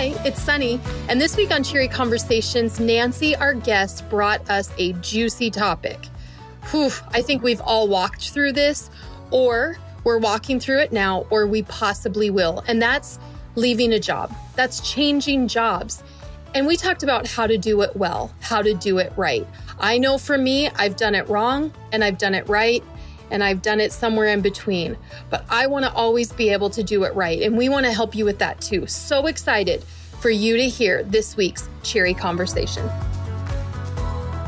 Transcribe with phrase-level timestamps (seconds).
[0.00, 0.80] Hi, it's Sunny,
[1.10, 6.06] and this week on Cheery Conversations, Nancy, our guest, brought us a juicy topic.
[6.70, 8.88] Whew, I think we've all walked through this,
[9.30, 13.18] or we're walking through it now, or we possibly will, and that's
[13.56, 14.34] leaving a job.
[14.56, 16.02] That's changing jobs.
[16.54, 19.46] And we talked about how to do it well, how to do it right.
[19.78, 22.82] I know for me, I've done it wrong and I've done it right
[23.30, 24.96] and I've done it somewhere in between.
[25.30, 27.40] But I want to always be able to do it right.
[27.42, 28.86] And we want to help you with that too.
[28.88, 29.84] So excited
[30.20, 32.88] for you to hear this week's Cheery Conversation.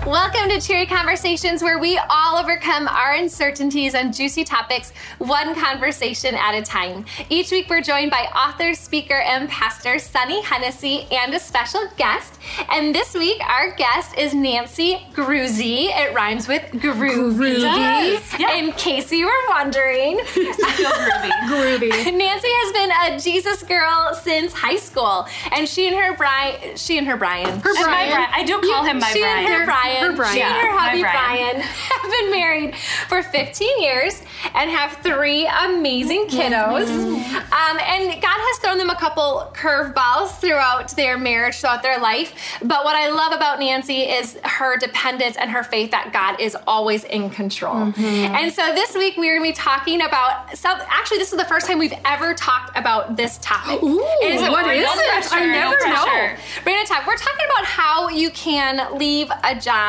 [0.07, 6.35] Welcome to Cheery Conversations, where we all overcome our uncertainties on juicy topics, one conversation
[6.35, 7.05] at a time.
[7.29, 12.35] Each week, we're joined by author, speaker, and pastor Sunny Hennessy and a special guest.
[12.69, 15.87] And this week, our guest is Nancy Gruzy.
[15.97, 17.61] It rhymes with groovy.
[17.61, 18.59] Groovy.
[18.59, 21.31] In case you were wondering, Groovy.
[21.49, 21.91] groovy.
[22.19, 26.99] Nancy has been a Jesus girl since high school, and she and her Brian, she
[26.99, 28.11] and her Brian, Her And my Brian.
[28.11, 28.31] Brian.
[28.33, 29.39] I do call him my she Brian.
[29.47, 30.35] and her Brian, Her Brian.
[30.35, 31.55] she and her Yeah, my hubby Brian.
[31.57, 31.61] Brian.
[31.63, 32.75] have been married
[33.09, 34.23] for 15 years
[34.55, 36.89] and have three amazing kiddos.
[36.89, 42.33] Um, and God has thrown them a couple curveballs throughout their marriage, throughout their life.
[42.63, 46.57] But what I love about Nancy is her dependence and her faith that God is
[46.67, 47.93] always in control.
[47.97, 50.79] And so this week we're going to be talking about some.
[50.89, 53.83] Actually, this is the first time we've ever talked about this topic.
[53.83, 55.09] Ooh, It is a is no it?
[55.09, 56.05] pressure, I no never know.
[56.05, 56.39] pressure.
[56.65, 57.07] Brandon Talk.
[57.07, 59.82] We're talking about how you can leave a job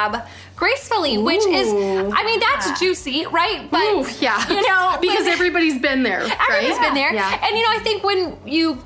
[0.56, 3.70] gracefully, which is, I mean, that's juicy, right?
[3.70, 4.48] But Ooh, yeah.
[4.50, 6.22] you know, because everybody's been there.
[6.50, 6.82] everybody's right?
[6.82, 7.40] been there, Yeah.
[7.46, 8.82] and you know, I think when you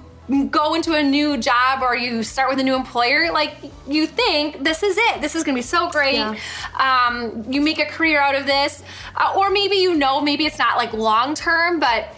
[0.49, 3.55] go into a new job or you start with a new employer like
[3.87, 6.35] you think this is it this is going to be so great Yeah.
[6.77, 8.83] um, you make a career out of this
[9.15, 12.13] uh, or maybe you know maybe it's not like long term but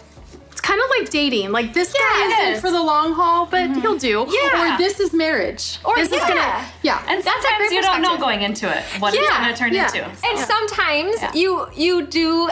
[0.59, 1.53] It's kind of like dating.
[1.53, 2.57] Like this Yeah, guy isn't is.
[2.57, 2.67] Mm-hmm.
[2.67, 4.27] for the long haul, but he'll do.
[4.29, 4.75] Yeah.
[4.75, 5.79] Or this is marriage.
[5.85, 7.01] Or this is gonna yeah.
[7.07, 9.73] And That's a sometimes you don't know going into it what it's going to turn
[9.73, 9.85] yeah.
[9.85, 10.03] into.
[10.27, 11.31] And sometimes Yeah.
[11.33, 12.49] you you do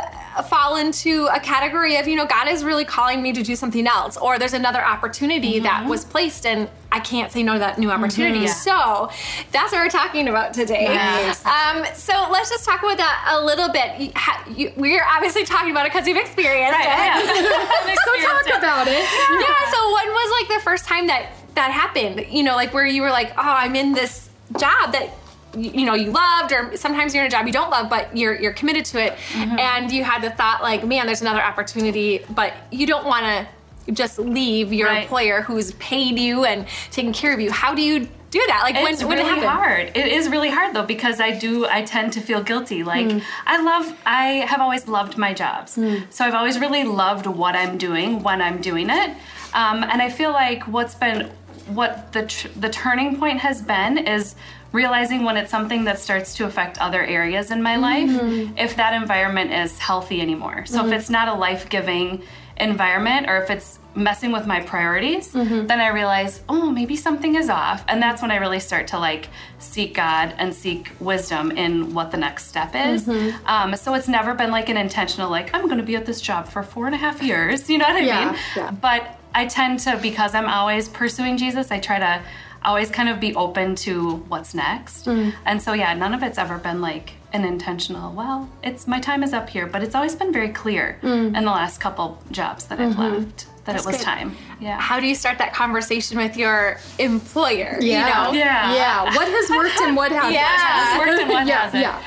[0.49, 3.85] fall into a category of you know God is really calling me to do something
[3.85, 7.77] else, or there's another opportunity that was placed, and I can't say no to that
[7.77, 8.39] new opportunity.
[8.39, 8.53] Yeah.
[8.53, 9.11] So
[9.51, 10.87] that's what we're talking about today.
[11.45, 13.99] Um, so let's just talk about that a little bit.
[13.99, 14.11] You
[14.55, 16.87] you- We're obviously talking about it because you've experienced Right,
[17.25, 17.45] it.
[17.87, 17.95] yeah.
[18.03, 19.03] so talk about it.
[19.03, 19.71] yeah.
[19.71, 22.25] So when was like the first time that that happened?
[22.29, 24.29] You know, like where you were like, oh, I'm in this
[24.59, 25.09] job that
[25.55, 28.39] you know you loved, or sometimes you're in a job you don't love, but you're
[28.41, 32.53] you're committed to it, and you had the thought like, man, there's another opportunity, but
[32.71, 33.47] you don't want to
[33.91, 35.03] just leave your Right.
[35.03, 37.51] employer who's paid you and taken care of you.
[37.51, 38.61] How do you do that?
[38.63, 39.91] Like when it's when really it hard.
[39.95, 41.65] It is really hard though because I do.
[41.65, 42.83] I tend to feel guilty.
[42.83, 43.19] Like hmm.
[43.45, 43.97] I love.
[44.05, 45.97] I have always loved my jobs, hmm.
[46.09, 49.11] so I've always really loved what I'm doing when I'm doing it.
[49.53, 51.31] Um, and I feel like what's been
[51.67, 54.35] what the tr- the turning point has been is
[54.71, 58.57] realizing when it's something that starts to affect other areas in my life mm-hmm.
[58.57, 60.93] if that environment is healthy anymore so if mm-hmm.
[60.93, 62.21] it's not a life-giving
[62.59, 67.49] environment or if it's messing with my priorities then i realize oh maybe something is
[67.49, 71.93] off and that's when i really start to like seek god and seek wisdom in
[71.95, 73.07] what the next step is
[73.45, 76.21] um, so it's never been like an intentional like i'm going to be at this
[76.21, 78.71] job for four and a half years you know what i Yeah, mean yeah.
[78.71, 79.03] but
[79.35, 81.69] I tend to because I'm always pursuing Jesus.
[81.69, 82.23] I try to
[82.63, 85.05] always kind of be open to what's next.
[85.05, 85.31] Mm.
[85.45, 88.13] And so yeah, none of it's ever been like an intentional.
[88.13, 91.27] Well, it's my time is up here, but it's always been very clear Mm.
[91.37, 93.01] in the last couple jobs that I've Mm-hmm.
[93.25, 94.03] left that it was good.
[94.05, 94.37] time.
[94.61, 94.79] Yeah.
[94.79, 97.77] How do you start that conversation with your employer?
[97.81, 98.07] Yeah.
[98.27, 98.39] You know?
[98.39, 98.73] Yeah.
[98.73, 99.03] Yeah.
[99.15, 100.33] What has worked and what hasn't?
[100.33, 100.97] Yeah.
[100.97, 101.81] What's worked and what yeah, hasn't?
[101.83, 101.99] yeah.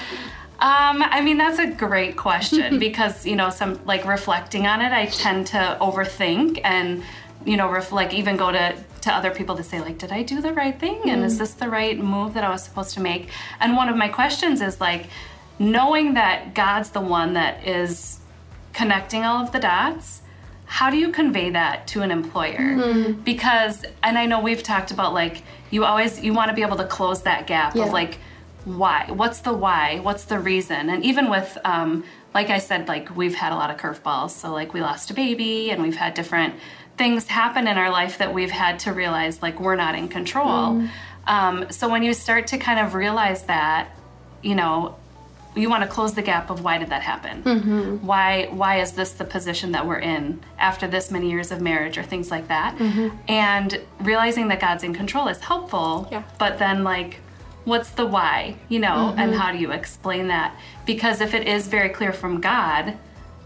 [0.58, 4.92] Um, I mean, that's a great question because, you know, some like reflecting on it,
[4.92, 7.02] I tend to overthink and,
[7.44, 10.22] you know, ref- like even go to, to other people to say, like, did I
[10.22, 11.08] do the right thing?
[11.08, 13.28] And is this the right move that I was supposed to make?
[13.60, 15.06] And one of my questions is like,
[15.58, 18.20] knowing that God's the one that is
[18.72, 20.22] connecting all of the dots,
[20.66, 23.12] how do you convey that to an employer?
[23.24, 26.76] Because, and I know we've talked about like, you always, you want to be able
[26.76, 27.84] to close that gap Yeah.
[27.86, 28.19] of like,
[28.66, 32.04] why what's the why what's the reason and even with um,
[32.34, 35.14] like i said like we've had a lot of curveballs so like we lost a
[35.14, 36.52] baby and we've had different
[36.96, 40.75] things happen in our life that we've had to realize like we're not in control.
[40.75, 40.87] Mm-hmm.
[41.26, 43.90] Um, so when you start to kind of realize that
[44.42, 44.96] you know
[45.56, 47.42] you want to close the gap of why did that happen?
[47.42, 48.06] Mm-hmm.
[48.06, 51.98] Why why is this the position that we're in after this many years of marriage
[51.98, 52.76] or things like that?
[52.76, 53.16] Mm-hmm.
[53.28, 56.22] And realizing that god's in control is helpful Yeah.
[56.38, 57.20] but then like
[57.64, 60.54] what's the why you know and how do you explain that?
[60.86, 62.96] Because if it is very clear from god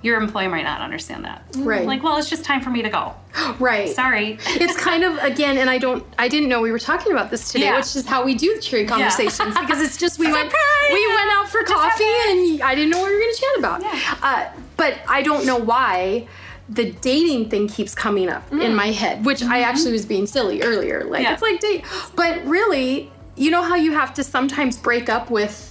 [0.05, 1.43] your employer might not understand that.
[1.57, 1.87] Right.
[1.87, 3.15] Like, well, it's just time for me to go.
[3.59, 3.89] right.
[3.89, 4.39] Sorry.
[4.47, 7.51] it's kind of again, and I don't, I didn't know we were talking about this
[7.51, 7.77] today, Yeah.
[7.79, 9.61] which is how we do cheery conversations yeah.
[9.63, 10.93] because it's just we went, Surprise!
[10.93, 13.59] we went out for coffee, and I didn't know what we were going to chat
[13.59, 13.83] about.
[13.83, 14.19] Yeah.
[14.23, 16.29] Uh, but I don't know why
[16.69, 20.63] the dating thing keeps coming up in my head, which I actually was being silly
[20.63, 21.05] earlier.
[21.05, 21.15] Like Mm.
[21.15, 21.23] Mm-hmm.
[21.25, 21.33] Yeah.
[21.33, 21.85] it's like date,
[22.15, 25.71] but really, you know how you have to sometimes break up with.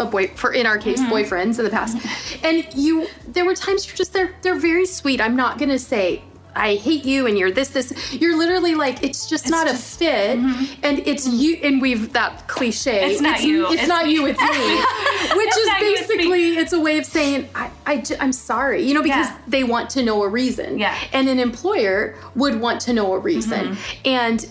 [0.00, 1.12] A boy, for in our case, Mm-hmm.
[1.12, 1.96] boyfriends in the past,
[2.44, 3.06] and you.
[3.28, 5.20] There were times you're just they're they're very sweet.
[5.20, 6.22] I'm not gonna say
[6.56, 8.12] I hate you and you're this this.
[8.12, 10.38] You're literally like it's just not a fit,
[10.82, 11.56] and it's you.
[11.62, 13.00] And we've that cliche.
[13.02, 13.10] Mm-hmm.
[13.12, 14.14] It's not you, It's, it's not me.
[14.14, 14.26] you.
[14.26, 14.46] It's me.
[15.36, 18.32] Which It's is not you, it's basically it's a way of saying I, I am
[18.32, 18.82] sorry.
[18.82, 19.38] You know because Yeah.
[19.46, 20.78] they want to know a reason.
[20.78, 20.96] Yeah.
[21.12, 24.08] And an employer would want to know a reason, Mm-hmm.
[24.08, 24.48] and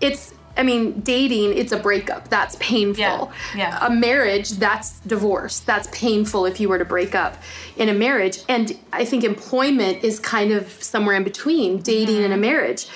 [0.00, 0.33] it's.
[0.56, 2.28] I mean, dating, it's a breakup.
[2.28, 3.02] That's painful.
[3.02, 3.86] Yeah, yeah.
[3.86, 5.60] A marriage, that's divorce.
[5.60, 7.42] That's painful if you were to break up
[7.76, 8.38] in a marriage.
[8.48, 12.40] And I think employment is kind of somewhere in between dating and a mm-hmm.
[12.40, 12.86] marriage.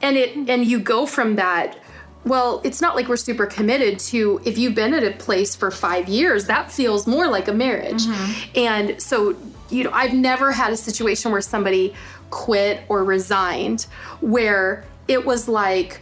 [0.00, 1.76] And it and you go from that
[2.24, 5.70] well, it's not like we're super committed to if you've been at a place for
[5.70, 8.06] 5 years, that feels more like a marriage.
[8.06, 8.58] Mm-hmm.
[8.58, 9.36] And so,
[9.70, 11.94] you know, I've never had a situation where somebody
[12.30, 13.86] quit or resigned
[14.20, 16.00] where it was like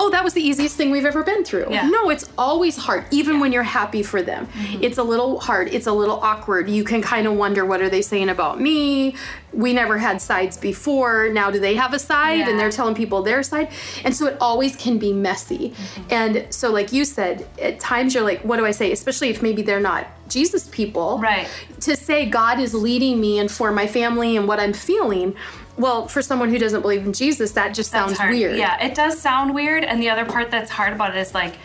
[0.00, 1.66] oh, that was the easiest thing we've ever been through.
[1.70, 1.86] Yeah.
[1.86, 4.46] No, it's always hard, even when you're happy for them.
[4.46, 4.82] Mm-hmm.
[4.82, 5.68] It's a little hard.
[5.68, 6.70] It's a little awkward.
[6.70, 9.14] You can kind of wonder, what are they saying about me?
[9.52, 11.28] We never had sides before.
[11.28, 12.38] Now, do they have a side?
[12.38, 12.48] Yeah.
[12.48, 13.70] And they're telling people their side.
[14.02, 15.70] And so it always can be messy.
[15.70, 16.02] Mm-hmm.
[16.10, 18.92] And so, like you said, at times you're like, what do I say?
[18.92, 21.18] Especially if maybe they're not Jesus people.
[21.18, 21.46] Right.
[21.80, 25.36] To say God is leading me and for my family and what I'm feeling.
[25.80, 28.34] Well, for someone who doesn't believe in Jesus, that just That's sounds hard.
[28.34, 28.56] weird.
[28.56, 29.84] Yeah, it does sound weird.
[29.84, 31.56] And the other part that's hard about it is like,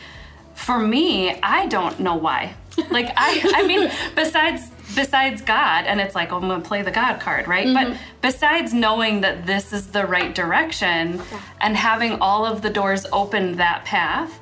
[0.54, 2.56] for me, I don't know why.
[2.92, 6.92] Like I, I mean, besides besides God, and it's like oh, I'm gonna play the
[6.92, 7.68] God card, right?
[7.68, 7.94] Mm-hmm.
[7.94, 11.22] But besides knowing that this is the right direction
[11.62, 14.40] and having all of the doors open that path,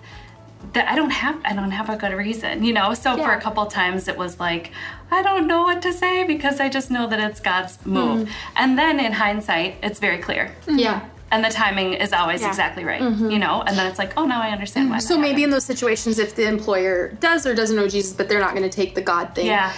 [0.71, 2.93] that I don't have I don't have a good reason, you know.
[2.93, 4.71] So for a couple times it was like
[5.11, 8.27] I don't know what to say because I just know that it's God's move.
[8.27, 8.31] Mm.
[8.55, 11.01] And then in hindsight, it's very clear Yeah.
[11.31, 12.47] and the timing is always Yeah.
[12.49, 15.07] exactly right you know and then it's like oh now i understand why Mm-hmm.
[15.07, 18.39] So maybe in those situations, if the employer does or doesn't know Jesus, but they're
[18.47, 19.73] not going to take the God thing, Yeah.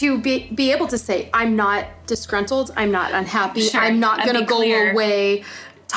[0.00, 2.68] to be be able to say, "I'm not disgruntled.
[2.80, 3.62] I'm not unhappy.
[3.62, 3.80] Sure.
[3.84, 5.44] I'm not going to go away."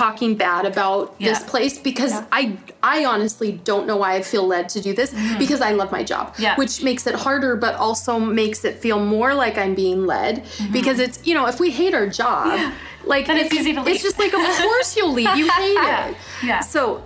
[0.01, 2.41] Talking bad about this place because I
[2.83, 5.09] I honestly don't know why I feel led to do this
[5.43, 6.43] because I love my job Mm-hmm.
[6.43, 6.55] Yeah.
[6.61, 10.73] which makes it harder but also makes it feel more like I'm being led Mm-hmm.
[10.77, 12.53] because it's you know if we hate our job
[13.05, 13.95] like Then it's easy to leave.
[13.95, 16.59] it's just like of course you'll leave you hate it Yeah.
[16.59, 17.03] so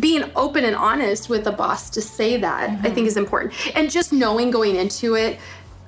[0.00, 2.94] being open and honest with a boss to say that I Mm-hmm.
[2.94, 3.52] think is important.
[3.76, 5.38] And just knowing going into it,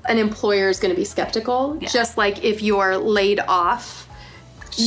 [0.07, 1.79] an employer is going to be skeptical.
[1.81, 1.89] Yeah.
[1.89, 4.04] Just like if you're laid off.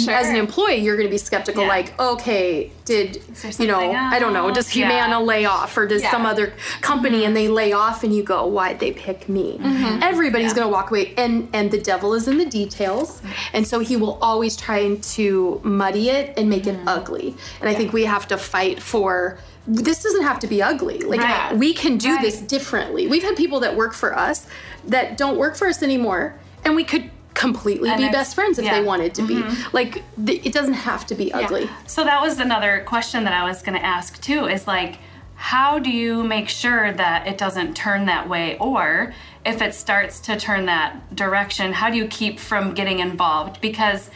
[0.09, 1.63] As an employee, you're going to be skeptical.
[1.63, 1.69] Yeah.
[1.69, 3.33] Like, okay, did you know?
[3.33, 4.47] something I don't know.
[4.49, 4.69] Does else?
[4.69, 5.25] Humana Yeah.
[5.25, 6.11] lay off, or does Yeah.
[6.11, 7.45] some other company and mm-hmm.
[7.45, 9.59] they lay off, and you go, why'd they pick me?
[9.61, 10.03] Mm-hmm.
[10.03, 13.21] Everybody's going to walk away, and and the devil is in the details,
[13.53, 16.87] and so he will always try to muddy it and make it mm-hmm.
[16.87, 17.35] ugly.
[17.61, 19.39] And I think we have to fight for.
[19.69, 20.99] This doesn't have to be ugly.
[20.99, 21.57] Like Right.
[21.57, 22.21] we can do Right.
[22.21, 23.05] this differently.
[23.07, 24.45] We've had people that work for us
[24.85, 28.65] that don't work for us anymore, and we could completely And be best friends if
[28.65, 28.73] yeah.
[28.73, 28.81] Mm-hmm.
[28.81, 29.43] they wanted to be.
[29.71, 31.69] Like th- it doesn't have to be ugly.
[31.85, 34.97] so that was another question that i was going to ask too is like
[35.35, 39.13] how do you make sure that it doesn't turn that way or
[39.45, 44.09] if it starts to turn that direction how do you keep from getting involved because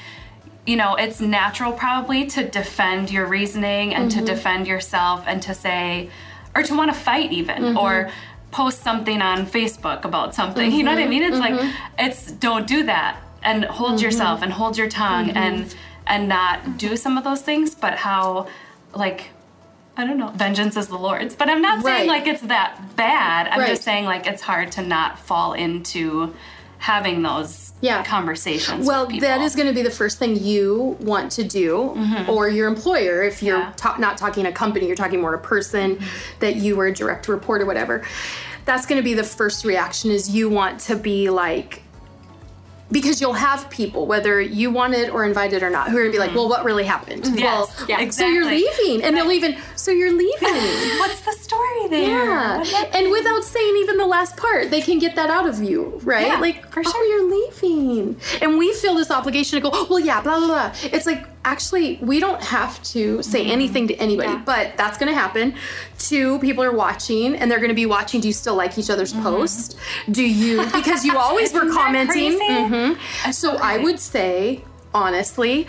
[0.65, 5.53] you know it's natural probably to defend your reasoning and to defend yourself and to
[5.53, 6.09] say
[6.55, 8.09] or to want to fight even or
[8.51, 11.71] post something on facebook about something you know what i mm-hmm, mean it's like mm-hmm.
[11.99, 14.05] it's don't do that and hold mm-hmm.
[14.05, 18.47] yourself and hold your tongue and and not do some of those things but how
[18.93, 19.29] like
[19.97, 20.29] I don't know.
[20.29, 21.35] Vengeance is the Lord's.
[21.35, 23.47] But I'm not saying like it's that bad.
[23.49, 23.69] I'm Right.
[23.69, 26.33] just saying like it's hard to not fall into
[26.81, 28.03] having those Yeah.
[28.03, 28.87] conversations.
[28.87, 32.27] Well, that is going to be the first thing you want to do, mm-hmm.
[32.27, 33.21] or your employer.
[33.21, 33.73] If you're Yeah.
[33.77, 36.39] ta- not talking a company, you're talking more a person mm-hmm.
[36.39, 38.01] that you were a direct report or whatever.
[38.65, 40.09] That's going to be the first reaction.
[40.09, 41.83] Is you want to be like.
[42.91, 46.11] Because you'll have people, whether you want it or invited or not, who are gonna
[46.11, 46.39] be like, mm-hmm.
[46.39, 50.11] "Well, what really happened?" Yes, well, yeah, so you're leaving, and they'll even, so you're
[50.11, 50.49] leaving.
[50.99, 52.07] What's the story there?
[52.09, 55.99] Yeah, and without saying even the last part, they can get that out of you,
[56.03, 56.27] right?
[56.27, 57.05] Yeah, like, for oh, sure.
[57.05, 59.87] you're leaving, and we feel this obligation to go.
[59.89, 60.73] Well, yeah, blah blah blah.
[60.83, 64.43] It's like actually, we don't have to say anything to anybody, Yeah.
[64.45, 65.55] but that's going to happen.
[65.97, 68.21] Two people are watching, and they're going to be watching.
[68.21, 69.75] Do you still like each other's posts?
[70.09, 70.61] Do you?
[70.81, 72.39] Because you always were commenting.
[72.39, 73.33] Mhm.
[73.33, 75.67] So so I would say, honestly,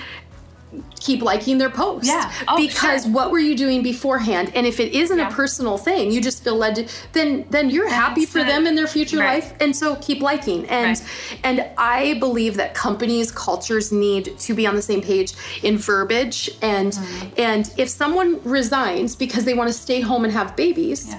[1.01, 2.09] keep liking their posts.
[2.09, 2.31] Yeah.
[2.49, 3.13] Oh, because sure.
[3.13, 4.53] what were you doing beforehand?
[4.55, 5.29] And if it isn't Yeah.
[5.29, 8.67] a personal thing, you just feel led to, then then you're happy for the- them
[8.67, 9.43] in their future Right.
[9.43, 9.53] life.
[9.61, 10.67] And so keep liking.
[10.69, 11.03] And Right.
[11.45, 16.51] and I believe that companies, cultures need to be on the same page in verbiage.
[16.63, 17.27] And Mm-hmm.
[17.39, 21.19] and if someone resigns because they want to stay home and have babies, Yeah.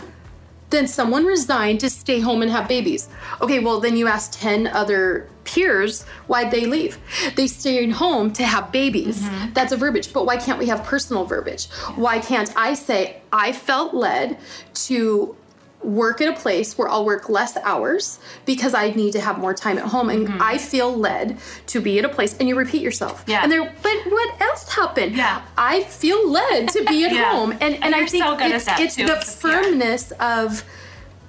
[0.74, 3.08] Then someone resigned to stay home and have babies.
[3.42, 6.98] Okay, well then you ask 10 other peers why'd they leave.
[7.36, 9.22] They stayed home to have babies.
[9.22, 9.54] Mm-hmm.
[9.54, 10.12] That's a verbiage.
[10.12, 11.68] But why can't we have personal verbiage?
[11.96, 14.38] Why can't I say I felt led
[14.74, 15.36] to
[15.84, 19.54] work at a place where I'll work less hours because I need to have more
[19.54, 21.38] time at home and I feel led
[21.68, 23.22] to be at a place and you repeat yourself.
[23.22, 23.32] Mm-hmm.
[23.32, 23.44] Yeah.
[23.44, 25.16] And there but what else happened?
[25.16, 25.42] Yeah.
[25.58, 27.32] I feel led to be at Yeah.
[27.32, 29.48] home and and, And I think so it's, it's too, the with the PR.
[29.48, 30.64] firmness of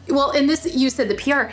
[0.08, 1.50] well in this you said the pr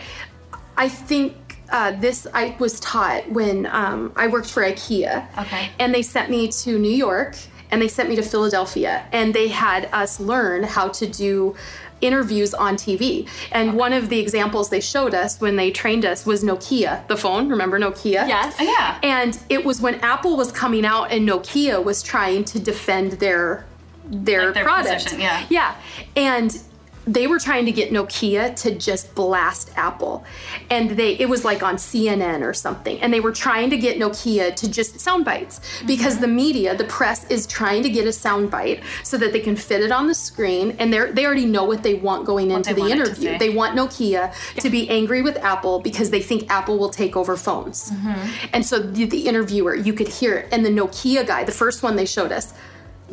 [0.78, 1.34] i think
[1.70, 5.70] uh, this i was taught when um, i worked for ikea Okay.
[5.80, 7.36] and they sent me to new york
[7.72, 11.56] and they sent me to philadelphia and they had us learn how to do
[12.02, 16.26] interviews on tv and one of the examples they showed us when they trained us
[16.26, 18.56] was nokia the phone remember nokia Yes.
[18.60, 19.00] Oh, yeah.
[19.04, 23.66] and it was when Apple was coming out and Nokia was trying to defend their
[24.06, 25.04] their, Like their product.
[25.04, 25.46] position, yeah.
[25.50, 25.76] Yeah.
[26.16, 26.58] And
[27.08, 30.24] they were trying to get Nokia to just blast Apple.
[30.70, 33.00] And they it was like on CNN or something.
[33.02, 36.22] And they were trying to get Nokia to just sound bites because Mm-hmm.
[36.22, 39.56] the media, the press is trying to get a sound bite so that they can
[39.56, 42.74] fit it on the screen and they they already know what they want going into
[42.74, 43.38] the want it to interview.
[43.38, 47.36] They want Nokia to be angry with Apple because they think Apple will take over
[47.38, 47.92] phones.
[47.92, 48.50] Mm-hmm.
[48.54, 50.50] And so the, the interviewer, you could hear it.
[50.52, 52.54] And the Nokia guy, the first one they showed us,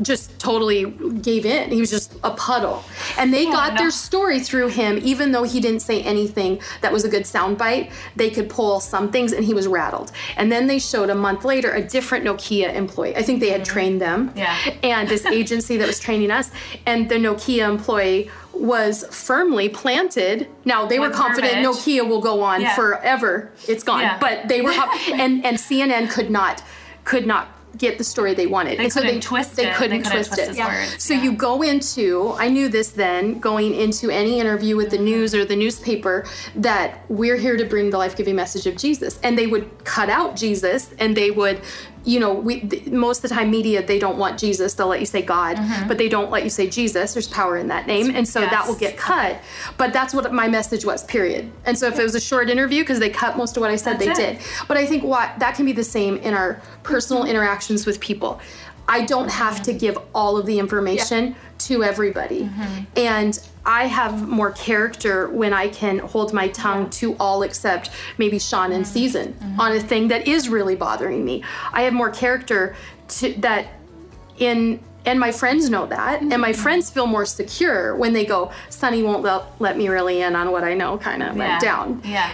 [0.02, 0.90] just totally
[1.20, 1.70] gave in.
[1.70, 2.84] He was just a puddle.
[3.18, 3.80] And they got no.
[3.80, 7.90] their story through him, even though he didn't say anything that was a good soundbite.
[8.16, 10.12] They could pull some things and he was rattled.
[10.36, 13.16] And then they showed a month later a different Nokia employee.
[13.16, 13.72] I think they had mm-hmm.
[13.72, 14.32] trained them.
[14.36, 14.56] Yeah.
[14.82, 16.50] And this agency that was training us.
[16.86, 20.48] And the Nokia employee was firmly planted.
[20.64, 21.76] Now they were confident verbiage.
[21.76, 22.74] Nokia will go on Yeah.
[22.74, 23.50] forever.
[23.66, 24.00] It's gone.
[24.00, 24.18] Yeah.
[24.18, 24.70] But they were
[25.12, 26.62] and and CNN could not
[27.04, 28.78] could not get the story they wanted.
[28.78, 29.74] They and so they twist they it.
[29.74, 30.56] Couldn't couldn't twist twist it.
[30.56, 31.22] his words, So yeah.
[31.22, 35.44] you go into I knew this then going into any interview with the news or
[35.44, 39.84] the newspaper that we're here to bring the life-giving message of Jesus and they would
[39.84, 41.60] cut out Jesus and they would
[42.08, 44.74] you know we th- most of the time media they don't want Jesus.
[44.74, 45.88] They'll let you say God Mm-hmm.
[45.88, 47.14] but they don't let you say Jesus.
[47.14, 48.06] There's power in that name.
[48.16, 49.32] And so that will get cut.
[49.76, 51.50] But that's what my message was period.
[51.66, 53.76] And so if it was a short interview because they cut most of what I
[53.76, 54.38] said That's they it.
[54.38, 57.98] did but I think what that can be the same in our personal interactions with
[58.00, 58.40] people.
[58.88, 61.36] I don't have to give all of the information
[61.66, 62.48] to everybody.
[62.96, 68.38] And I have more character when I can hold my tongue to all except maybe
[68.38, 68.92] Sean and mm-hmm.
[68.92, 69.60] Season mm-hmm.
[69.60, 71.44] on a thing that is really bothering me.
[71.70, 72.74] I have more character
[73.08, 73.66] to that
[74.38, 76.62] in and my friends know that and my mm-hmm.
[76.62, 80.52] friends feel more secure when they go sunny won't let, let me really in on
[80.52, 81.48] what i know kind of Yeah.
[81.48, 82.30] went down Yeah.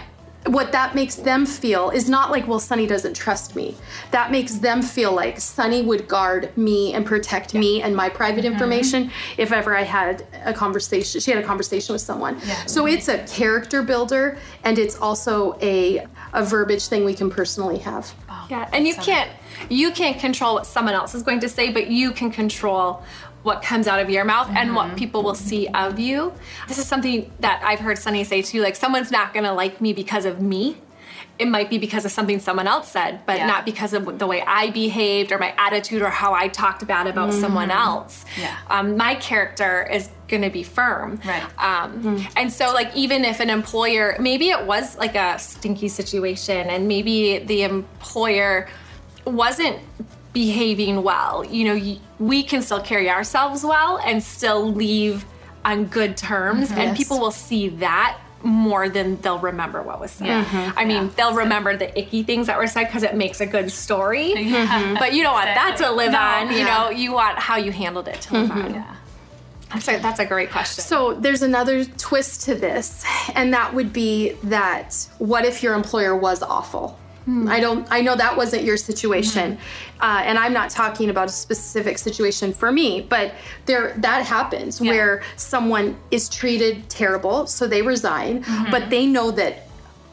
[0.47, 3.75] What that makes them feel is not like, well, Sunny doesn't trust me.
[4.11, 8.35] That makes them feel like Sunny would guard me and protect me and my private
[8.45, 8.53] Mm-hmm.
[8.53, 11.21] information if ever I had a conversation.
[11.21, 12.37] She had a conversation with someone.
[12.45, 12.65] Yeah.
[12.65, 17.77] So it's a character builder and it's also a a verbiage thing we can personally
[17.79, 18.13] have.
[18.49, 19.29] Yeah, and you can't
[19.69, 23.03] you can't control what someone else is going to say, but you can control
[23.43, 24.75] what comes out of your mouth and Mm-hmm.
[24.75, 26.33] what people will see of you.
[26.67, 28.61] This is something that I've heard Sunny say too.
[28.61, 30.77] Like someone's not going to like me because of me.
[31.37, 33.45] It might be because of something someone else said, but Yeah.
[33.45, 37.07] not because of the way I behaved or my attitude or how I talked bad
[37.07, 38.23] about someone else.
[38.23, 38.41] Mm-hmm.
[38.41, 38.57] Yeah.
[38.69, 41.19] Um, my character is going to be firm.
[41.25, 41.43] Right.
[41.59, 46.67] Um, And so, like, even if an employer, maybe it was like a stinky situation,
[46.69, 48.67] and maybe the employer
[49.25, 49.79] wasn't
[50.33, 55.25] behaving well, you know, we can still carry ourselves well and still leave
[55.63, 56.79] on good terms, mm-hmm.
[56.79, 56.97] and Yes.
[56.97, 60.27] people will see that more than they'll remember what was said.
[60.45, 60.77] Mm-hmm.
[60.77, 63.71] I mean, they'll remember the icky things that were said because it makes a good
[63.71, 64.33] story.
[64.33, 64.67] Yeah.
[64.67, 64.93] Mm-hmm.
[64.99, 66.19] But you don't want that to live No.
[66.19, 66.51] on.
[66.51, 68.73] You know, you want how you handled it to live on.
[68.75, 68.95] Yeah.
[69.73, 70.83] That's a, that's a great question.
[70.83, 73.03] So there's another twist to this,
[73.33, 76.99] and that would be that what if your employer was awful?
[77.25, 77.47] Hmm.
[77.47, 77.87] I don't.
[77.91, 79.61] I know that wasn't your situation, hmm.
[80.01, 83.33] uh, and I'm not talking about a specific situation for me, but
[83.65, 88.71] there that happens where someone is treated terrible, so they resign, mm-hmm.
[88.71, 89.67] but they know that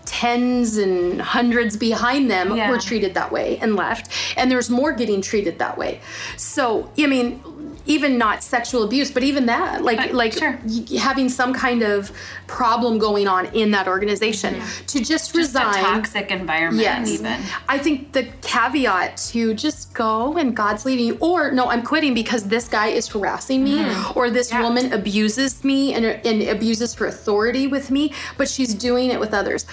[0.04, 2.71] tens and hundreds behind them Yeah.
[2.71, 6.00] were treated that way and left and there's more getting treated that way.
[6.37, 7.40] So i mean
[7.86, 10.58] even not sexual abuse but even that like But, like sure.
[10.66, 12.10] y- having some kind of
[12.46, 14.54] problem going on in that organization
[14.88, 17.08] to just, Just a resign toxic environment, Yes.
[17.08, 17.40] even.
[17.68, 22.14] I think the caveat to just go and God's leading you, or no, I'm quitting
[22.14, 24.18] because this guy is harassing me, mm-hmm.
[24.18, 24.62] or this Yeah.
[24.62, 29.32] woman abuses me and, and abuses her authority with me, but she's doing it with
[29.32, 29.64] others.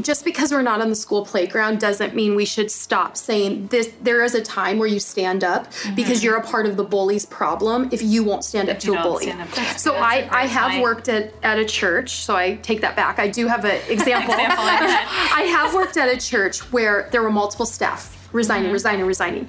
[0.00, 3.90] Just because we're not on the school playground doesn't mean we should stop saying this.
[4.02, 6.24] There is a time where you stand up because mm-hmm.
[6.24, 6.84] you're a part of the
[7.24, 9.30] bully's problem if you won't stand up If to you a bully.
[9.30, 9.78] up to.
[9.78, 10.82] So I, I have point.
[10.82, 13.18] worked at, at a church, so I take that back.
[13.18, 14.34] I do have an example.
[14.34, 14.64] Example.
[14.64, 18.72] I have worked at a church where there were multiple staff resigning, Mm-hmm.
[18.72, 19.48] resigning, resigning.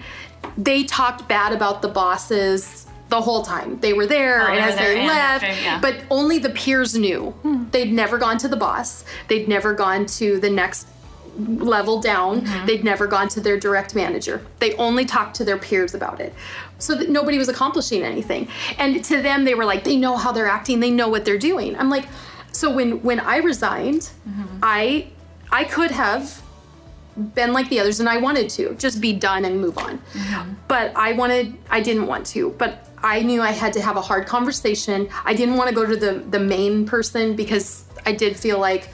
[0.58, 3.80] They talked bad about the bosses the whole time.
[3.80, 5.80] They were there Oh, and as they left, after, yeah.
[5.80, 7.34] but only the peers knew.
[7.72, 9.06] They'd never gone to the boss.
[9.28, 10.88] They'd never gone to the next
[11.38, 12.42] level down.
[12.42, 12.66] Mm-hmm.
[12.66, 14.46] They'd never gone to their direct manager.
[14.60, 16.34] They only talked to their peers about it.
[16.80, 18.48] So that nobody was accomplishing anything.
[18.78, 21.38] And to them they were like they know how they're acting, they know what they're
[21.38, 21.78] doing.
[21.78, 22.08] I'm like
[22.52, 24.60] so when when I resigned, Mm-hmm.
[24.64, 25.08] I
[25.52, 26.42] I could have
[27.34, 30.02] been like the others and I wanted to just be done and move on.
[30.68, 32.52] But I wanted I didn't want to.
[32.58, 35.10] But I knew I had to have a hard conversation.
[35.24, 38.90] I didn't want to go to the the main person because I did feel like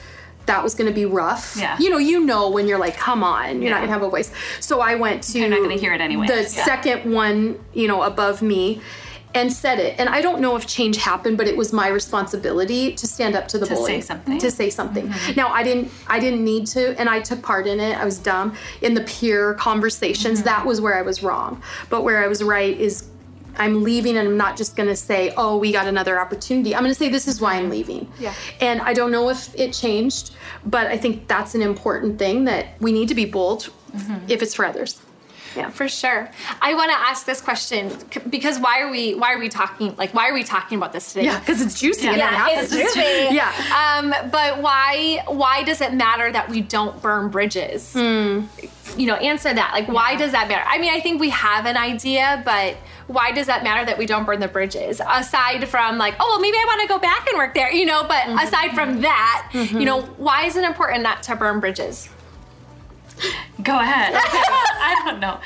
[0.45, 1.55] that was going to be rough.
[1.57, 1.77] Yeah.
[1.79, 4.09] You know, you know when you're like, come on, you're not going to have a
[4.09, 4.31] voice.
[4.59, 6.29] So I went to You're not gonna hear it anyways.
[6.29, 6.65] The Yeah.
[6.65, 8.81] second one, you know, above me
[9.33, 9.95] and said it.
[9.97, 13.47] And I don't know if change happened, but it was my responsibility to stand up
[13.49, 13.93] to the To bully.
[13.93, 14.37] say something.
[14.39, 15.07] To say something.
[15.07, 15.33] Mm-hmm.
[15.37, 17.97] Now I didn't I didn't need to and I took part in it.
[17.97, 20.39] I was dumb in the peer conversations.
[20.39, 20.45] Mm-hmm.
[20.47, 21.61] That was where I was wrong.
[21.89, 23.03] But where I was right is
[23.57, 26.81] I'm leaving and I'm not just going to say, "Oh, we got another opportunity." I'm
[26.81, 28.11] going to say this is why I'm leaving.
[28.19, 28.33] Yeah.
[28.59, 30.31] And I don't know if it changed,
[30.65, 34.29] but I think that's an important thing that we need to be bold mm-hmm.
[34.29, 35.01] if it's for others.
[35.55, 35.69] Yeah.
[35.69, 36.29] For sure.
[36.61, 37.91] I want to ask this question
[38.29, 41.11] because why are we why are we talking like why are we talking about this
[41.13, 41.25] today?
[41.25, 42.71] Yeah, because it's juicy and it Yeah, happens.
[42.71, 43.01] it's juicy.
[43.35, 43.51] Yeah.
[43.75, 47.93] Um, but why why does it matter that we don't burn bridges?
[47.93, 48.41] Hmm.
[48.97, 49.71] You know, answer that.
[49.73, 50.63] Like, why does that matter?
[50.67, 52.75] I mean, I think we have an idea, but
[53.07, 54.99] why does that matter that we don't burn the bridges?
[55.05, 57.85] Aside from like, oh well, maybe I want to go back and work there, you
[57.85, 58.03] know.
[58.03, 58.37] But Mm-hmm.
[58.39, 62.09] aside from that, you know, why is it important not to burn bridges?
[63.63, 64.13] Go ahead.
[64.81, 65.39] I don't know.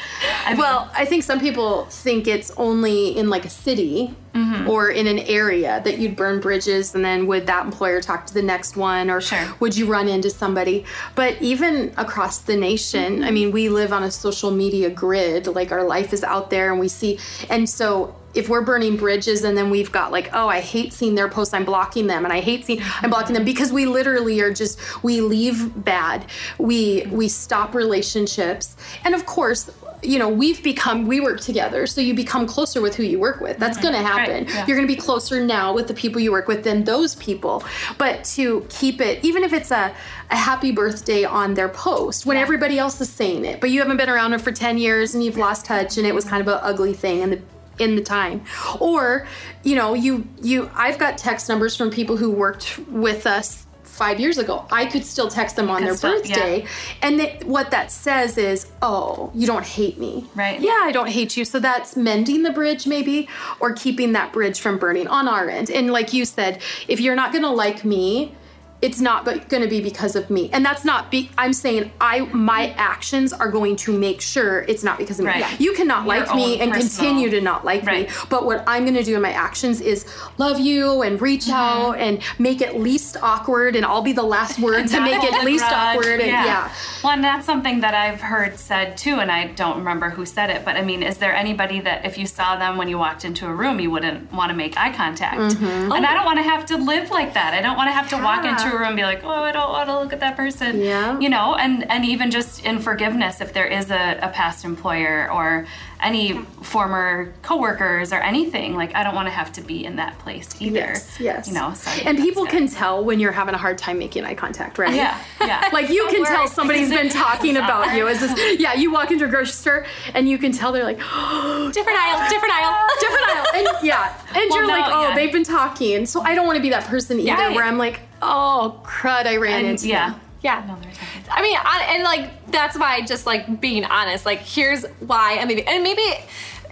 [0.46, 4.70] I mean, Well, I think some people think it's only in like a city mm-hmm.
[4.70, 8.34] or in an area that you'd burn bridges and then would that employer talk to
[8.34, 9.54] the next one or Sure.
[9.60, 10.86] would you run into somebody?
[11.16, 13.34] But even across the nation, I mm-hmm.
[13.34, 16.80] mean, we live on a social media grid, like our life is out there and
[16.80, 20.60] we see and so if we're burning bridges and then we've got like, oh, I
[20.60, 23.72] hate seeing their posts, I'm blocking them, and I hate seeing, I'm blocking them because
[23.72, 26.26] we literally are just we leave bad,
[26.58, 29.70] we we stop relationships, and of course,
[30.04, 33.42] you know, we've become we work together, so you become closer with who you work
[33.42, 33.58] with.
[33.58, 34.46] That's going to happen.
[34.46, 34.68] Right, yeah.
[34.68, 37.64] You're going to be closer now with the people you work with than those people.
[37.98, 39.96] But to keep it, even if it's a
[40.32, 43.98] a happy birthday on their post when everybody else is saying it, but you haven't
[43.98, 46.48] been around them for 10 years and you've lost touch and it was kind of
[46.48, 47.42] an ugly thing in the
[47.80, 48.44] in the time.
[48.80, 49.28] Or
[49.64, 54.20] you know you you i've got text numbers from people who worked with us five
[54.20, 54.66] years ago.
[54.72, 56.36] I could still text them on their still- yeah.
[56.36, 56.66] birthday.
[57.02, 60.26] And th- what that says is oh you don't hate me.
[60.36, 60.60] Right.
[60.60, 61.46] yeah i don't hate you.
[61.46, 65.70] So that's mending the bridge maybe or keeping that bridge from burning on our end.
[65.70, 68.34] And like you said if you're not gonna like me
[68.82, 72.20] it's not going to be because of me and that's not be i'm saying i
[72.34, 75.40] my actions are going to make sure it's not because of me Right.
[75.40, 75.56] Yeah.
[75.60, 78.10] you cannot Your like me and personal- continue to not like Right.
[78.10, 80.06] me but what i'm going to do in my actions is
[80.38, 84.60] love you and reach out and make it least awkward and i'll be the last
[84.60, 86.72] word to make it least awkward and yeah,
[87.04, 90.50] Well, and that's something that I've heard said too, and I don't remember who said
[90.50, 93.24] it, but I mean, is there anybody that if you saw them when you walked
[93.26, 95.38] into a room, you wouldn't want to make eye contact?
[95.40, 95.92] Mm-hmm.
[95.92, 97.54] And I don't want to have to live like that.
[97.54, 98.56] I don't want to have to walk Yeah.
[98.66, 100.80] Into a room and be like, oh, I don't want to look at that person.
[100.82, 101.20] Yeah.
[101.20, 105.32] You know, and and even just in forgiveness, if there is a, a past employer
[105.32, 105.68] or
[106.06, 110.18] any former coworkers or anything, like I don't want to have to be in that
[110.20, 110.78] place either.
[110.80, 113.98] yes yes You know, so and people can tell when you're having a hard time
[114.00, 115.70] making eye contact right Yeah, yeah.
[115.74, 118.08] like you can tell somebody's been talking about you.
[118.08, 120.98] Is this, yeah, you walk into a grocery store and you can tell they're like,
[121.74, 122.88] Different aisle, different aisle.
[123.00, 123.46] different aisle.
[123.56, 125.16] And yeah, and Well, you're like, oh, yeah.
[125.16, 126.06] they've been talking.
[126.06, 127.56] So I don't want to be that person either Right.
[127.56, 130.12] where I'm like, oh, crud, I ran and into yeah.
[130.12, 130.20] them.
[130.46, 130.64] Yeah.
[130.68, 131.24] No, there's nothing.
[131.38, 134.26] I mean, on, and like that's why just like being honest.
[134.26, 136.08] Like here's why I'm leaving, and maybe,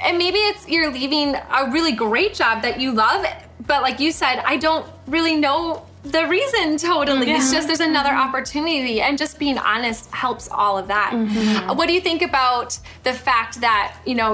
[0.06, 3.26] and maybe it's you're leaving a really great job that you love,
[3.68, 7.32] but like you said, I don't really know the reason totally.
[7.32, 11.12] It's just there's another opportunity, and just being honest helps all of that.
[11.14, 14.32] Uh, What do you think about the fact that you know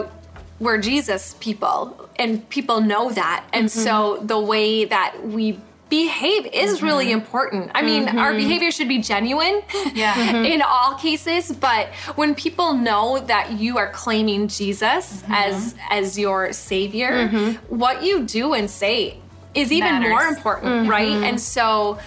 [0.60, 6.82] we're Jesus people, and people know that, and so the way that we behave is
[6.82, 7.20] really mm-hmm.
[7.22, 7.72] important.
[7.74, 8.38] I mean, our mm-hmm.
[8.38, 9.62] behavior should be genuine
[9.94, 10.44] Yeah.
[10.54, 15.34] in all cases, but when people know that you are claiming Jesus mm-hmm.
[15.34, 17.28] as as your savior,
[17.70, 19.18] what you do and say
[19.56, 20.10] is even Matters.
[20.10, 21.24] more important, right?
[21.24, 22.00] And so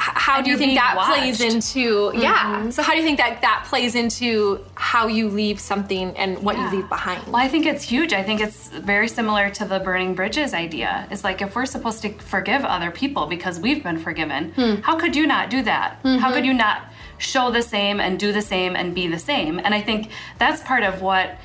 [0.00, 1.10] how do you think that watched.
[1.10, 2.20] plays into mm-hmm.
[2.20, 6.38] yeah so how do you think that that plays into how you leave something and
[6.42, 6.70] what Yeah.
[6.70, 8.12] you leave behind Well, I think it's huge.
[8.12, 11.06] I think it's very similar to the burning bridges idea.
[11.10, 14.74] It's like if we're supposed to forgive other people because we've been forgiven, hmm.
[14.82, 15.98] how could you not do that?
[16.02, 16.44] How could mm-hmm.
[16.44, 16.82] you not
[17.18, 19.58] show the same and do the same and be the same?
[19.58, 21.38] And I think that's part of what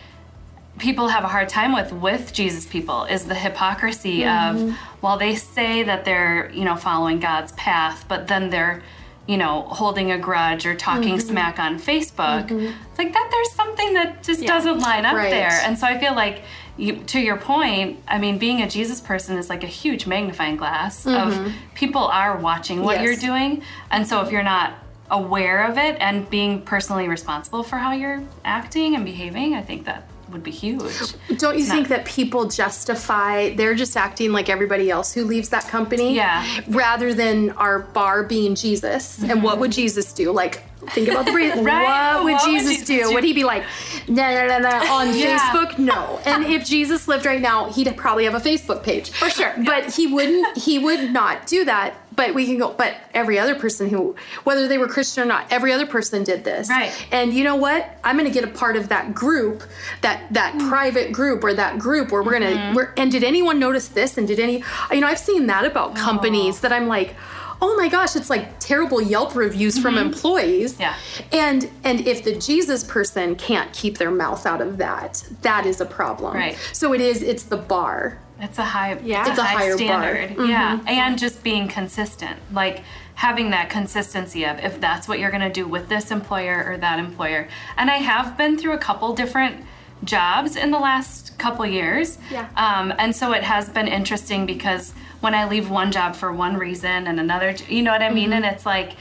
[0.80, 4.72] people have a hard time with with Jesus people is the hypocrisy of mm-hmm.
[5.02, 8.82] while they say that they're, you know, following God's path, but then they're
[9.26, 11.30] you know, holding a grudge or talking mm-hmm.
[11.30, 12.50] smack on Facebook.
[12.50, 12.74] Mm-hmm.
[12.90, 15.32] It's like that there's something that just doesn't line up Right.
[15.32, 15.62] there.
[15.64, 16.42] And so I feel like
[16.76, 20.58] you, to your point, I mean, being a Jesus person is like a huge magnifying
[20.58, 23.04] glass of people are watching what Yes.
[23.06, 23.64] you're doing.
[23.92, 24.74] And so if you're not
[25.10, 29.86] aware of it and being personally responsible for how you're acting and behaving, I think
[29.86, 31.14] that would be huge.
[31.38, 35.68] Don't you think that people justify they're just acting like everybody else who leaves that
[35.68, 36.16] company?
[36.16, 36.46] Yeah.
[36.68, 39.20] Rather than our bar being Jesus.
[39.20, 39.42] And mm-hmm.
[39.42, 40.32] what would Jesus do?
[40.32, 41.34] Like think about the.
[41.34, 42.16] Right.
[42.16, 43.04] What would What would Jesus, Jesus do?
[43.04, 43.14] do?
[43.14, 43.64] Would he be like
[44.08, 45.40] nah, nah, nah, nah, on Yeah.
[45.40, 45.78] Facebook?
[45.78, 46.20] No.
[46.26, 49.12] And if Jesus lived right now, he'd probably have a Facebook page.
[49.12, 49.54] For sure.
[49.66, 51.96] But he wouldn't he would not do that.
[52.16, 55.52] But we can go but every other person who whether they were Christian or not,
[55.52, 56.70] every other person did this.
[56.70, 56.92] Right.
[57.12, 57.98] And you know what?
[58.04, 59.64] I'm going to get a part of that group,
[60.02, 60.70] that that mm.
[60.70, 62.58] private group or that group where we're going to.
[62.58, 62.76] Mm-hmm.
[62.76, 64.18] We're, and did anyone notice this?
[64.18, 64.64] And did any?
[64.92, 65.96] You know, I've seen that about oh.
[65.96, 67.16] companies that I'm like.
[67.62, 70.08] Oh my gosh, it's like terrible Yelp reviews from mm-hmm.
[70.08, 70.78] employees.
[70.78, 70.98] Yeah.
[71.32, 75.80] And and if the Jesus person can't keep their mouth out of that, that is
[75.80, 76.36] a problem.
[76.36, 76.58] Right.
[76.74, 78.20] So it is it's the bar.
[78.40, 79.22] It's a high, Yeah.
[79.22, 79.78] it's, It's a a high higher bar.
[79.78, 80.48] standard.
[80.50, 82.84] Yeah, and just being consistent, like
[83.16, 86.78] having that consistency of if that's what you're going to do with this employer or
[86.78, 87.48] that employer.
[87.78, 89.64] And I have been through a couple different
[90.04, 92.18] jobs in the last couple years.
[92.32, 92.48] Yeah.
[92.58, 96.58] Um, and so it has been interesting because when I leave one job for one
[96.58, 98.34] reason and another, you know what I mean?
[98.34, 98.98] And it's like m-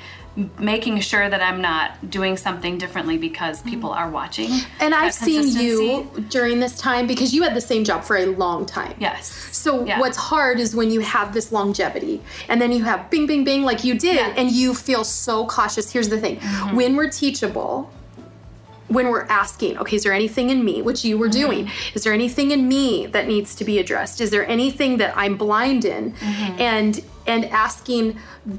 [0.58, 4.48] making sure that I'm not doing something differently because people are watching.
[4.80, 8.24] And I've seen you during this time because you had the same job for a
[8.26, 8.94] long time.
[8.98, 9.26] Yes.
[9.52, 10.00] So Yeah.
[10.00, 13.62] what's hard is when you have this longevity and then you have bing bing bing
[13.62, 14.30] like you did Yeah.
[14.30, 14.38] Mm-hmm.
[14.38, 15.92] and you feel so cautious.
[15.92, 16.36] Here's the thing.
[16.72, 17.90] When we're teachable,
[18.88, 21.40] when we're asking, okay, is there anything in me, which you were Mm-hmm.
[21.40, 21.70] doing?
[21.94, 24.20] Is there anything in me that needs to be addressed?
[24.20, 26.12] Is there anything that I'm blind in?
[26.12, 26.60] Mm-hmm.
[26.60, 28.18] And and asking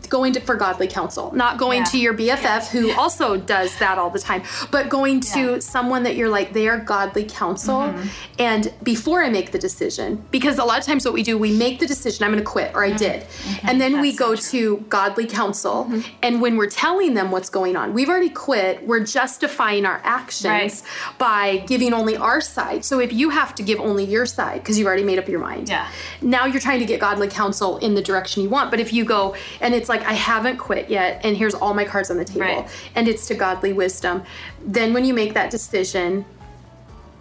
[0.09, 1.83] going to for godly counsel, not going Yeah.
[1.85, 5.59] to your BFF who also does that all the time, but going to Yeah.
[5.59, 7.81] someone that you're like they are godly counsel.
[7.81, 8.07] Mm-hmm.
[8.39, 11.51] And before I make the decision because a lot of times what we do we
[11.51, 12.97] make the decision I'm going to quit or I mm-hmm.
[12.97, 13.21] did.
[13.23, 13.67] Mm-hmm.
[13.67, 14.77] And then we That's so go true.
[14.77, 15.91] to godly counsel.
[16.21, 20.43] And when we're telling them what's going on we've already quit we're justifying our actions
[20.45, 21.17] Right.
[21.17, 22.85] by giving only our side.
[22.85, 25.39] So if you have to give only your side because you've already made up your
[25.39, 25.87] mind Yeah.
[26.21, 28.71] now you're trying to get godly counsel in the direction you want.
[28.71, 31.85] But if you go and it's like I haven't quit yet and here's all my
[31.85, 32.67] cards on the table Right.
[32.95, 34.23] and it's to godly wisdom
[34.65, 36.25] then when you make that decision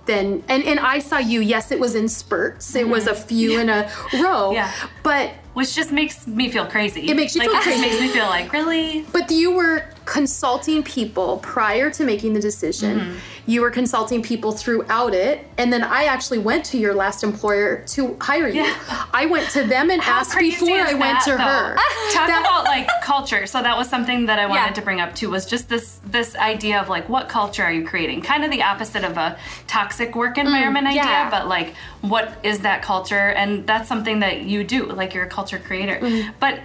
[0.07, 3.59] then and and I saw you yes it was in spurts it was a few
[3.61, 3.83] in a
[4.15, 4.55] row Mm-hmm.
[4.55, 4.73] Yeah.
[5.03, 7.09] but which just makes me feel crazy.
[7.11, 7.81] It makes you like, feel it crazy.
[7.81, 9.05] makes me feel like really.
[9.12, 12.99] But you were consulting people prior to making the decision.
[12.99, 13.17] Mm-hmm.
[13.47, 15.47] You were consulting people throughout it.
[15.59, 18.62] And then I actually went to your last employer to hire you.
[18.62, 19.07] Yeah.
[19.12, 21.37] I went to them and How asked before I went to though?
[21.38, 21.75] her.
[22.12, 23.47] Talk That- about like culture.
[23.47, 24.73] So that was something that I wanted Yeah.
[24.75, 25.31] to bring up too.
[25.31, 28.23] Was just this this idea of like what culture are you creating?
[28.23, 29.37] Kind of the opposite of a
[29.67, 31.31] toxic work environment idea, yeah.
[31.31, 33.29] but like what is that culture?
[33.31, 34.87] And that's something that you do.
[34.87, 35.99] Like you're a culture creator.
[36.39, 36.61] But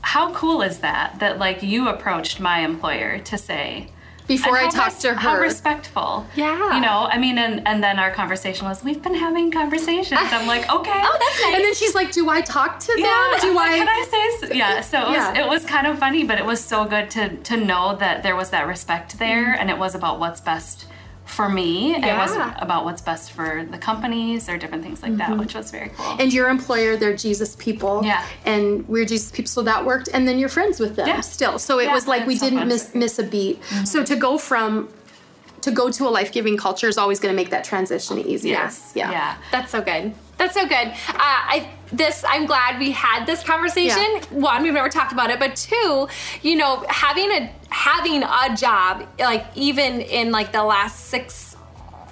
[0.00, 1.18] how cool is that?
[1.20, 3.88] That like you approached my employer to say.
[4.26, 5.14] Before I talked res- to her.
[5.16, 6.26] How respectful.
[6.34, 6.74] Yeah.
[6.76, 10.18] You know, I mean, and, and then our conversation was, we've been having conversations.
[10.22, 11.00] I'm like, okay.
[11.04, 11.54] Oh, that's nice.
[11.56, 13.00] And then she's like, Do I talk to them?
[13.00, 14.46] Yeah, Do like, Can I say?
[14.48, 14.54] So?
[14.62, 14.80] Yeah.
[14.80, 15.44] So it was, Yeah.
[15.44, 18.34] it was kind of funny, but it was so good to to know that there
[18.34, 19.60] was that respect there, Mm-hmm.
[19.60, 20.86] and it was about what's best
[21.24, 21.94] for me.
[21.96, 25.32] It wasn't about what's best for the companies or different things like Mm-hmm.
[25.32, 26.16] that, which was very cool.
[26.20, 28.02] and your employer, they're Jesus people.
[28.04, 28.24] Yeah.
[28.44, 30.08] And we're Jesus people, so that worked.
[30.12, 31.20] And then you're friends with them Yeah.
[31.20, 31.58] still.
[31.58, 32.68] So it Yeah, was like we so didn't fun.
[32.68, 33.62] miss miss a beat.
[33.84, 34.88] So to go from
[35.62, 38.52] to go to a life giving culture is always going to make that transition easier.
[38.52, 38.92] Yes.
[38.94, 39.10] Yeah.
[39.10, 39.36] yeah.
[39.50, 40.12] That's so good.
[40.36, 40.88] That's That's so good.
[41.08, 44.02] Uh, I this I'm glad we had this conversation.
[44.14, 44.24] Yeah.
[44.30, 46.08] One, we've never talked about it, but two,
[46.42, 51.53] you know, having a having a job, like even in like the last six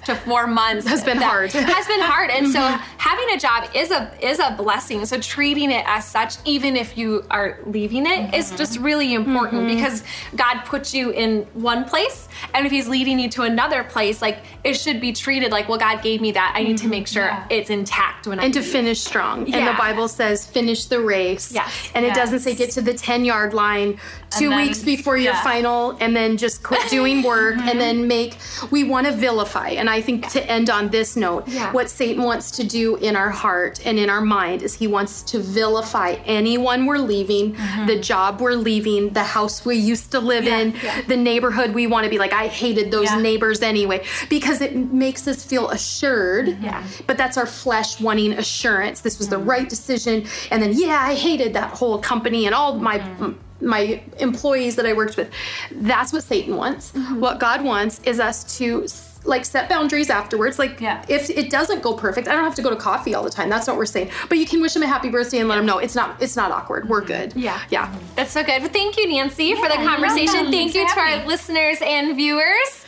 [0.05, 1.51] to four months Has been hard.
[1.51, 2.83] has been hard, and so mm-hmm.
[2.97, 5.05] having a job is a is a blessing.
[5.05, 8.57] So treating it as such, even if you are leaving it, is mm-hmm.
[8.57, 9.75] just really important mm-hmm.
[9.75, 10.03] because
[10.35, 14.39] God puts you in one place, and if He's leading you to another place, like
[14.63, 16.53] it should be treated like, well, God gave me that.
[16.55, 17.45] I need to make sure Yeah.
[17.49, 18.69] it's intact when I and to leave.
[18.69, 19.51] finish strong.
[19.53, 21.51] And the Bible says, finish the race.
[21.51, 21.91] Yes.
[21.93, 25.33] And it doesn't say get to the 10 yard line two then- weeks before your
[25.33, 25.43] yeah.
[25.43, 28.37] final and then just quit doing work and then make,
[28.71, 29.69] we want to vilify.
[29.69, 31.71] And I think to end on this note, Yeah.
[31.71, 35.21] what Satan wants to do in our heart and in our mind is he wants
[35.23, 37.85] to vilify anyone we're leaving, mm-hmm.
[37.85, 40.75] the job we're leaving, the house we used to live in,
[41.07, 43.21] the neighborhood we want to be like, I hated those Yeah.
[43.21, 46.57] neighbors anyway, because it makes us feel assured.
[46.61, 46.83] Yeah.
[47.07, 49.01] But that's our flesh wanting assurance.
[49.01, 49.49] This was the mm-hmm.
[49.49, 50.25] right decision.
[50.51, 53.33] And then, yeah, I hated that whole company and all my mm-hmm.
[53.65, 55.29] my employees that I worked with.
[55.71, 56.91] That's what Satan wants.
[57.15, 58.87] What God wants is us to
[59.25, 60.59] like set boundaries afterwards.
[60.59, 61.03] Like Yeah.
[61.07, 63.49] if it doesn't go perfect, I don't have to go to coffee all the time.
[63.49, 64.09] That's not what we're saying.
[64.29, 66.35] But you can wish him a happy birthday and let him know it's not it's
[66.35, 66.89] not awkward.
[66.89, 67.33] We're good.
[67.35, 67.61] Yeah.
[67.69, 67.93] Yeah.
[68.15, 68.61] That's so good.
[68.61, 70.51] Well, thank you, Nancy, for the conversation.
[70.51, 72.82] Thank you to for our listeners and viewers.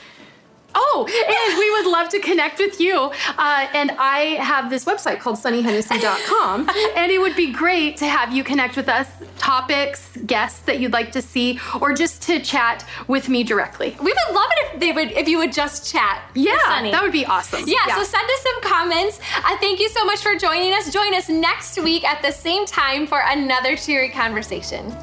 [0.78, 2.96] Oh, and we would love to connect with you.
[3.38, 6.70] Uh, and I have this website called sunnyhennessy.com.
[6.98, 10.94] and it would be great to have you connect with us, topics, guests that you'd
[10.94, 13.96] like to see, or just to chat with me directly.
[14.00, 16.22] We would love it if they would if you would just chat.
[16.34, 16.92] with Yeah, Sunny.
[16.92, 17.64] that would be awesome.
[17.68, 19.20] Yeah, so send us some comments.
[19.46, 20.92] Uh, thank you so much for joining us.
[20.92, 24.94] Join us next week at the same time for another cheery conversation.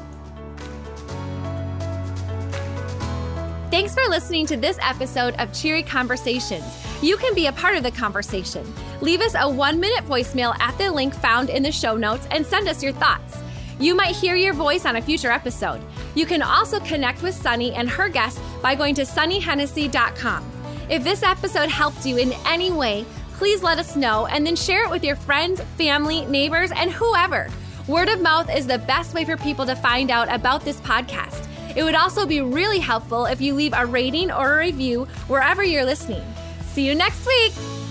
[3.73, 6.63] Thanks for listening to this episode of Cheery Conversations.
[7.01, 8.71] You can be a part of the conversation.
[9.01, 12.45] Leave us a one minute voicemail at the link found in the show notes and
[12.45, 13.39] send us your thoughts.
[13.79, 15.81] You might hear your voice on a future episode.
[16.13, 20.51] You can also connect with Sunny and her guests by going to sunnyhennessy.com.
[20.91, 23.07] If this episode helped you in any way,
[23.39, 27.49] please let us know and then share it with your friends, family, neighbors, and whoever.
[27.87, 31.49] Word of mouth is the best way for people to find out about this podcast.
[31.75, 35.63] It would also be really helpful if you leave a rating or a review wherever
[35.63, 36.23] you're listening.
[36.61, 37.82] See you next week.